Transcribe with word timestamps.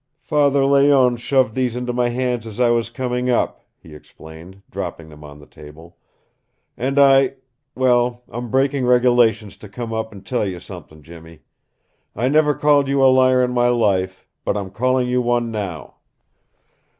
"Father 0.23 0.65
Layonne 0.65 1.17
shoved 1.17 1.53
these 1.53 1.75
into 1.75 1.93
my 1.93 2.09
hands 2.09 2.47
as 2.47 2.59
I 2.59 2.71
was 2.71 2.89
coming 2.89 3.29
up," 3.29 3.63
he 3.77 3.93
explained, 3.93 4.63
dropping 4.71 5.09
them 5.09 5.23
on 5.23 5.37
the 5.37 5.45
table. 5.45 5.95
"And 6.75 6.97
I 6.97 7.35
well 7.75 8.23
I'm 8.29 8.49
breaking 8.49 8.87
regulations 8.87 9.57
to 9.57 9.69
come 9.69 9.93
up 9.93 10.11
an' 10.11 10.23
tell 10.23 10.43
you 10.47 10.59
something, 10.59 11.03
Jimmy. 11.03 11.41
I 12.15 12.29
never 12.29 12.55
called 12.55 12.87
you 12.87 13.05
a 13.05 13.13
liar 13.13 13.43
in 13.43 13.51
my 13.51 13.67
life, 13.67 14.25
but 14.43 14.57
I'm 14.57 14.71
calling 14.71 15.07
you 15.07 15.21
one 15.21 15.51
now!" 15.51 15.97